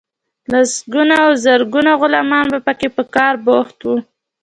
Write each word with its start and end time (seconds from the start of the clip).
لسګونه 0.51 1.15
او 1.25 1.31
زرګونه 1.43 1.91
غلامان 2.01 2.45
به 2.51 2.59
پکې 2.67 2.87
په 2.95 3.03
کار 3.15 3.33
بوخت 3.45 3.77
وو. 3.83 3.95